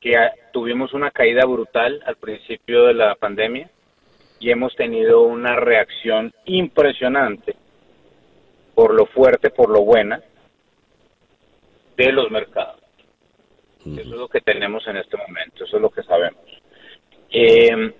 Que 0.00 0.14
tuvimos 0.52 0.92
una 0.92 1.10
caída 1.10 1.46
brutal 1.46 2.02
al 2.04 2.16
principio 2.16 2.84
de 2.84 2.94
la 2.94 3.14
pandemia, 3.14 3.70
y 4.38 4.50
hemos 4.50 4.74
tenido 4.76 5.22
una 5.22 5.56
reacción 5.56 6.32
impresionante 6.44 7.56
por 8.74 8.94
lo 8.94 9.06
fuerte, 9.06 9.50
por 9.50 9.70
lo 9.70 9.82
buena 9.82 10.20
de 11.96 12.12
los 12.12 12.30
mercados. 12.30 12.80
Eso 13.80 14.00
es 14.00 14.06
lo 14.06 14.28
que 14.28 14.40
tenemos 14.40 14.86
en 14.88 14.96
este 14.96 15.16
momento, 15.16 15.64
eso 15.64 15.76
es 15.76 15.82
lo 15.82 15.90
que 15.90 16.02
sabemos. 16.02 16.42
Em, 17.30 17.92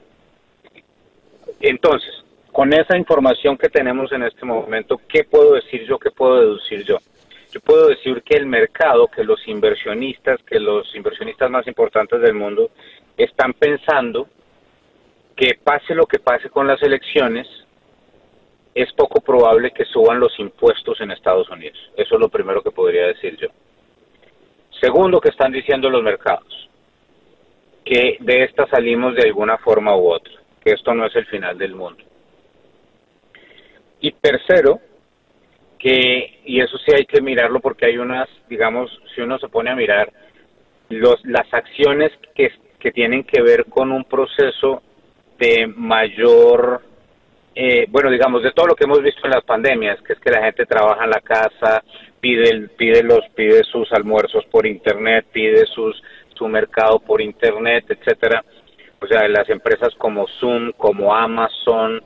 entonces, 1.60 2.24
con 2.52 2.72
esa 2.72 2.96
información 2.96 3.56
que 3.56 3.68
tenemos 3.68 4.10
en 4.12 4.24
este 4.24 4.44
momento, 4.44 5.00
¿qué 5.08 5.24
puedo 5.24 5.54
decir 5.54 5.86
yo? 5.86 5.98
¿Qué 5.98 6.10
puedo 6.10 6.40
deducir 6.40 6.84
yo? 6.84 6.98
Yo 7.52 7.60
puedo 7.60 7.88
decir 7.88 8.22
que 8.22 8.36
el 8.36 8.46
mercado, 8.46 9.06
que 9.06 9.24
los 9.24 9.46
inversionistas, 9.46 10.42
que 10.42 10.58
los 10.58 10.94
inversionistas 10.94 11.50
más 11.50 11.66
importantes 11.66 12.20
del 12.20 12.34
mundo 12.34 12.70
están 13.16 13.54
pensando 13.54 14.28
que 15.36 15.58
pase 15.62 15.94
lo 15.94 16.06
que 16.06 16.18
pase 16.18 16.48
con 16.48 16.66
las 16.66 16.82
elecciones, 16.82 17.46
es 18.74 18.92
poco 18.94 19.20
probable 19.20 19.70
que 19.70 19.84
suban 19.84 20.18
los 20.18 20.38
impuestos 20.38 21.00
en 21.00 21.10
Estados 21.10 21.48
Unidos. 21.50 21.78
Eso 21.96 22.14
es 22.14 22.20
lo 22.20 22.28
primero 22.28 22.62
que 22.62 22.70
podría 22.70 23.06
decir 23.06 23.36
yo. 23.36 23.48
Segundo, 24.80 25.20
que 25.20 25.28
están 25.30 25.52
diciendo 25.52 25.88
los 25.88 26.02
mercados, 26.02 26.68
que 27.84 28.16
de 28.20 28.44
esta 28.44 28.66
salimos 28.66 29.14
de 29.14 29.22
alguna 29.22 29.58
forma 29.58 29.96
u 29.96 30.10
otra, 30.10 30.32
que 30.62 30.72
esto 30.72 30.92
no 30.94 31.06
es 31.06 31.16
el 31.16 31.26
final 31.26 31.56
del 31.56 31.74
mundo. 31.74 32.02
Y 34.00 34.12
tercero, 34.12 34.80
que, 35.78 36.40
y 36.44 36.60
eso 36.60 36.76
sí 36.78 36.92
hay 36.94 37.06
que 37.06 37.22
mirarlo 37.22 37.60
porque 37.60 37.86
hay 37.86 37.98
unas, 37.98 38.28
digamos, 38.48 38.90
si 39.14 39.20
uno 39.20 39.38
se 39.38 39.48
pone 39.48 39.70
a 39.70 39.76
mirar, 39.76 40.12
las 40.90 41.52
acciones 41.52 42.12
que, 42.34 42.50
que 42.78 42.92
tienen 42.92 43.24
que 43.24 43.42
ver 43.42 43.64
con 43.66 43.90
un 43.90 44.04
proceso 44.04 44.82
de 45.38 45.66
mayor 45.66 46.82
eh, 47.58 47.86
bueno, 47.88 48.10
digamos, 48.10 48.42
de 48.42 48.52
todo 48.52 48.66
lo 48.66 48.74
que 48.74 48.84
hemos 48.84 49.02
visto 49.02 49.22
en 49.24 49.30
las 49.30 49.42
pandemias, 49.42 49.98
que 50.02 50.12
es 50.12 50.20
que 50.20 50.30
la 50.30 50.44
gente 50.44 50.66
trabaja 50.66 51.04
en 51.04 51.10
la 51.10 51.22
casa, 51.22 51.82
pide, 52.20 52.68
pide, 52.76 53.02
los, 53.02 53.20
pide 53.34 53.64
sus 53.64 53.90
almuerzos 53.92 54.44
por 54.50 54.66
internet, 54.66 55.24
pide 55.32 55.64
sus, 55.64 56.02
su 56.34 56.46
mercado 56.48 56.98
por 56.98 57.22
internet, 57.22 57.86
etcétera. 57.88 58.44
O 59.00 59.06
sea, 59.06 59.26
las 59.28 59.48
empresas 59.48 59.94
como 59.96 60.26
Zoom, 60.38 60.72
como 60.72 61.14
Amazon, 61.14 62.02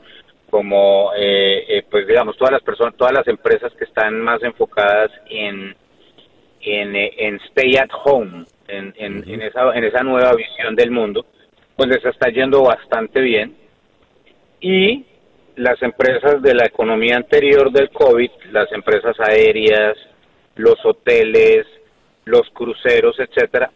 como, 0.49 1.11
eh, 1.17 1.65
eh, 1.69 1.85
pues 1.91 2.07
digamos, 2.07 2.37
todas 2.37 2.53
las 2.53 2.63
personas, 2.63 2.95
todas 2.97 3.13
las 3.13 3.27
empresas 3.27 3.73
que 3.75 3.85
están 3.85 4.21
más 4.21 4.41
enfocadas 4.45 5.11
en, 5.29 5.75
en, 6.61 6.95
en 6.95 7.41
stay 7.49 7.77
at 7.77 7.91
home, 8.05 8.45
en, 8.69 8.95
en, 8.97 9.29
en, 9.29 9.43
esa, 9.43 9.75
en 9.75 9.83
esa 9.83 10.05
nueva 10.05 10.33
visión 10.35 10.77
del 10.77 10.93
mundo, 10.93 11.27
pues 11.81 11.89
les 11.89 12.05
está 12.05 12.29
yendo 12.29 12.63
bastante 12.63 13.23
bien. 13.23 13.57
Y 14.61 15.07
las 15.57 15.83
empresas 15.83 16.43
de 16.43 16.53
la 16.53 16.67
economía 16.67 17.17
anterior 17.17 17.73
del 17.73 17.89
COVID, 17.89 18.31
las 18.53 18.71
empresas 18.73 19.19
aéreas, 19.19 19.97
los 20.57 20.77
hoteles, 20.85 21.67
los 22.27 22.51
cruceros, 22.51 23.19
etcétera, 23.19 23.71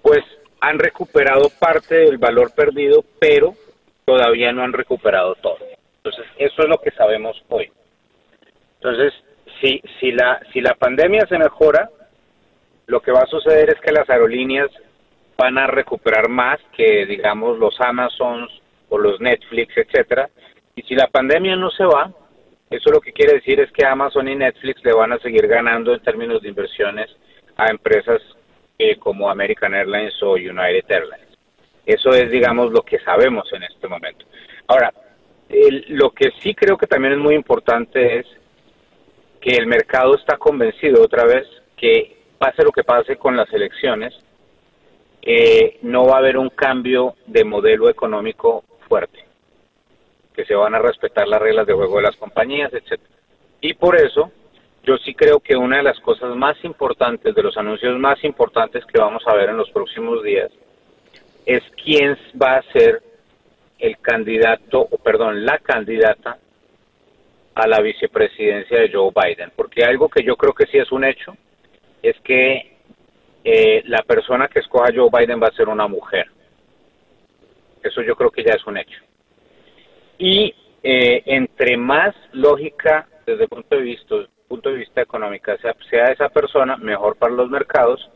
pues 0.00 0.22
han 0.60 0.78
recuperado 0.78 1.50
parte 1.58 1.96
del 1.96 2.18
valor 2.18 2.54
perdido, 2.54 3.04
pero 3.18 3.56
todavía 4.04 4.52
no 4.52 4.62
han 4.62 4.72
recuperado 4.72 5.34
todo. 5.34 5.58
Entonces, 6.04 6.26
eso 6.38 6.62
es 6.62 6.68
lo 6.68 6.78
que 6.78 6.92
sabemos 6.92 7.42
hoy. 7.48 7.68
Entonces, 8.76 9.12
si, 9.60 9.82
si, 9.98 10.12
la, 10.12 10.40
si 10.52 10.60
la 10.60 10.76
pandemia 10.76 11.26
se 11.26 11.38
mejora, 11.38 11.90
lo 12.86 13.00
que 13.00 13.10
va 13.10 13.22
a 13.22 13.26
suceder 13.26 13.70
es 13.70 13.80
que 13.80 13.90
las 13.90 14.08
aerolíneas 14.08 14.70
van 15.36 15.58
a 15.58 15.66
recuperar 15.66 16.28
más 16.28 16.60
que, 16.76 17.06
digamos, 17.06 17.58
los 17.58 17.80
Amazons 17.80 18.50
o 18.88 18.98
los 18.98 19.20
Netflix, 19.20 19.76
etcétera, 19.76 20.28
y 20.76 20.82
si 20.82 20.94
la 20.94 21.08
pandemia 21.08 21.56
no 21.56 21.70
se 21.70 21.84
va, 21.84 22.10
eso 22.70 22.90
lo 22.90 23.00
que 23.00 23.12
quiere 23.12 23.34
decir 23.34 23.60
es 23.60 23.70
que 23.72 23.86
Amazon 23.86 24.28
y 24.28 24.34
Netflix 24.34 24.84
le 24.84 24.92
van 24.92 25.12
a 25.12 25.18
seguir 25.18 25.46
ganando 25.46 25.94
en 25.94 26.00
términos 26.00 26.42
de 26.42 26.48
inversiones 26.48 27.08
a 27.56 27.70
empresas 27.70 28.20
eh, 28.78 28.96
como 28.96 29.30
American 29.30 29.74
Airlines 29.74 30.20
o 30.22 30.32
United 30.32 30.84
Airlines. 30.88 31.28
Eso 31.86 32.10
es, 32.10 32.30
digamos, 32.30 32.72
lo 32.72 32.82
que 32.82 32.98
sabemos 33.00 33.52
en 33.52 33.62
este 33.62 33.86
momento. 33.86 34.24
Ahora, 34.66 34.92
lo 35.88 36.10
que 36.10 36.30
sí 36.40 36.54
creo 36.54 36.76
que 36.76 36.86
también 36.86 37.14
es 37.14 37.20
muy 37.20 37.34
importante 37.34 38.18
es 38.18 38.26
que 39.40 39.56
el 39.56 39.66
mercado 39.66 40.16
está 40.16 40.38
convencido 40.38 41.02
otra 41.02 41.24
vez 41.24 41.46
que 41.76 42.16
pase 42.38 42.64
lo 42.64 42.72
que 42.72 42.82
pase 42.82 43.16
con 43.16 43.36
las 43.36 43.52
elecciones, 43.52 44.14
eh, 45.26 45.78
no 45.82 46.06
va 46.06 46.16
a 46.16 46.18
haber 46.18 46.36
un 46.36 46.50
cambio 46.50 47.14
de 47.26 47.44
modelo 47.44 47.88
económico 47.88 48.64
fuerte 48.86 49.24
que 50.34 50.44
se 50.44 50.54
van 50.54 50.74
a 50.74 50.80
respetar 50.80 51.26
las 51.26 51.40
reglas 51.40 51.66
de 51.66 51.72
juego 51.72 51.96
de 51.96 52.02
las 52.02 52.16
compañías, 52.16 52.72
etcétera. 52.72 53.08
Y 53.60 53.72
por 53.74 53.96
eso 53.96 54.30
yo 54.82 54.98
sí 54.98 55.14
creo 55.14 55.40
que 55.40 55.56
una 55.56 55.78
de 55.78 55.82
las 55.84 55.98
cosas 56.00 56.36
más 56.36 56.62
importantes, 56.64 57.34
de 57.34 57.42
los 57.42 57.56
anuncios 57.56 57.98
más 57.98 58.22
importantes 58.24 58.84
que 58.84 59.00
vamos 59.00 59.22
a 59.26 59.34
ver 59.34 59.48
en 59.48 59.56
los 59.56 59.70
próximos 59.70 60.22
días, 60.22 60.50
es 61.46 61.62
quién 61.82 62.18
va 62.40 62.56
a 62.56 62.72
ser 62.72 63.00
el 63.78 63.98
candidato, 63.98 64.80
o 64.90 64.98
perdón, 64.98 65.46
la 65.46 65.58
candidata 65.58 66.38
a 67.54 67.66
la 67.66 67.80
vicepresidencia 67.80 68.80
de 68.80 68.90
Joe 68.92 69.10
Biden. 69.14 69.52
Porque 69.56 69.84
algo 69.84 70.08
que 70.08 70.22
yo 70.22 70.36
creo 70.36 70.52
que 70.52 70.66
sí 70.66 70.76
es 70.76 70.92
un 70.92 71.04
hecho, 71.04 71.34
es 72.02 72.18
que 72.20 72.73
eh, 73.44 73.82
la 73.86 74.02
persona 74.02 74.48
que 74.48 74.60
escoja 74.60 74.92
Joe 74.94 75.10
Biden 75.12 75.40
va 75.40 75.48
a 75.48 75.56
ser 75.56 75.68
una 75.68 75.86
mujer. 75.86 76.26
Eso 77.82 78.02
yo 78.02 78.16
creo 78.16 78.30
que 78.30 78.42
ya 78.42 78.54
es 78.54 78.66
un 78.66 78.78
hecho 78.78 79.04
y 80.18 80.54
eh, 80.82 81.22
entre 81.26 81.76
más 81.76 82.14
lógica 82.32 83.08
desde 83.26 83.44
el 83.44 83.48
punto 83.48 83.76
de 83.76 83.82
vista, 83.82 84.14
punto 84.48 84.70
de 84.70 84.76
vista 84.76 85.00
económico 85.00 85.52
sea, 85.60 85.74
sea 85.90 86.04
esa 86.06 86.28
persona, 86.28 86.76
mejor 86.76 87.16
para 87.16 87.32
los 87.32 87.48
mercados, 87.48 88.10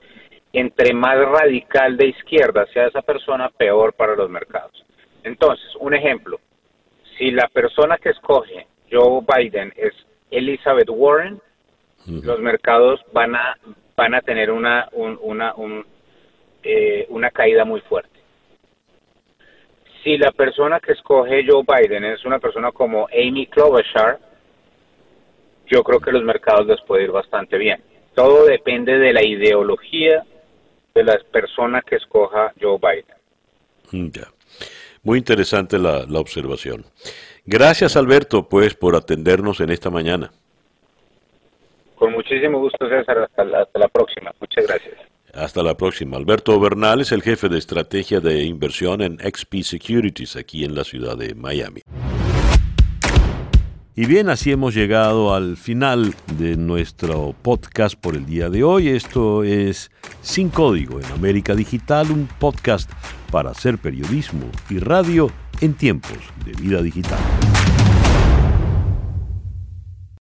entre 0.53 0.93
más 0.95 1.17
radical 1.17 1.97
de 1.97 2.09
izquierda 2.09 2.67
sea 2.73 2.87
esa 2.87 3.03
persona, 3.03 3.51
peor 3.51 3.95
para 3.95 4.15
los 4.17 4.31
mercados. 4.31 4.85
Entonces, 5.25 5.67
un 5.81 5.95
ejemplo, 5.95 6.41
si 7.17 7.31
la 7.31 7.49
persona 7.49 7.99
que 7.99 8.11
escoge 8.11 8.67
Joe 8.91 9.23
Biden 9.23 9.73
es 9.77 9.93
Elizabeth 10.31 10.89
Warren, 10.91 11.41
los 12.07 12.41
mercados 12.41 13.01
van 13.13 13.35
a 13.35 13.57
van 13.99 14.15
a 14.15 14.23
tener 14.23 14.51
una 14.51 14.89
una 14.93 15.55
eh, 16.63 17.07
una 17.11 17.31
caída 17.31 17.65
muy 17.65 17.81
fuerte 17.81 18.19
si 20.03 20.17
la 20.17 20.33
persona 20.33 20.81
que 20.81 20.93
escoge 20.93 21.45
Joe 21.47 21.65
Biden 21.67 22.05
es 22.05 22.25
una 22.25 22.39
persona 22.39 22.73
como 22.73 23.09
Amy 23.09 23.47
Klobuchar, 23.47 24.19
yo 25.67 25.83
creo 25.83 26.01
que 26.01 26.13
los 26.13 26.23
mercados 26.23 26.67
les 26.67 26.81
puede 26.87 27.05
ir 27.05 27.11
bastante 27.11 27.59
bien. 27.59 27.83
Todo 28.15 28.47
depende 28.47 28.99
de 28.99 29.13
la 29.13 29.23
ideología 29.25 30.25
de 30.95 31.05
la 31.05 31.19
persona 31.31 31.83
que 31.83 31.97
escoja 31.97 32.53
Joe 32.61 32.79
Biden. 32.79 33.17
Mm, 33.93 34.11
ya. 34.11 34.29
Muy 35.03 35.19
interesante 35.19 35.79
la, 35.79 36.05
la 36.09 36.21
observación. 36.21 36.85
Gracias 37.45 37.97
Alberto, 37.97 38.49
pues, 38.49 38.75
por 38.75 38.97
atendernos 38.97 39.61
en 39.61 39.71
esta 39.71 39.91
mañana. 39.91 40.31
Con 41.99 42.13
muchísimo 42.13 42.61
gusto, 42.61 42.89
César. 42.89 43.19
Hasta 43.19 43.45
la 43.45 43.89
próxima. 43.89 44.33
Muchas 44.41 44.67
gracias. 44.67 44.95
Hasta 45.35 45.63
la 45.63 45.77
próxima. 45.77 46.17
Alberto 46.17 46.59
Bernal 46.59 47.01
es 47.01 47.13
el 47.13 47.23
jefe 47.23 47.49
de 47.49 47.59
estrategia 47.59 48.21
de 48.21 48.45
inversión 48.45 49.03
en 49.03 49.19
XP 49.19 49.63
Securities 49.63 50.37
aquí 50.37 50.65
en 50.65 50.75
la 50.75 50.85
ciudad 50.85 51.17
de 51.17 51.35
Miami. 51.35 51.83
Y 53.95 54.07
bien, 54.07 54.29
así 54.31 54.53
hemos 54.53 54.75
llegado 54.75 55.35
al 55.35 55.57
final 55.57 56.15
de 56.39 56.57
nuestro 56.57 57.35
podcast 57.43 58.01
por 58.01 58.15
el 58.15 58.27
día 58.27 58.49
de 58.49 58.63
hoy. 58.63 58.91
Esto 58.91 59.43
es 59.43 59.91
Sin 60.21 60.51
Código 60.51 61.01
en 61.01 61.07
América 61.07 61.57
Digital, 61.57 62.13
un 62.13 62.29
podcast 62.39 62.89
para 63.33 63.51
hacer 63.51 63.77
periodismo 63.79 64.49
y 64.71 64.79
radio 64.79 65.31
en 65.61 65.75
tiempos 65.75 66.19
de 66.45 66.53
vida 66.53 66.81
digital. 66.81 67.19